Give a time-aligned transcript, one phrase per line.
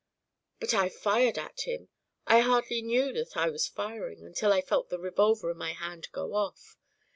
[0.59, 1.89] "But I fired at him.
[2.25, 6.07] I hardly knew that I was firing, until I felt the revolver in my hand
[6.11, 6.75] go off.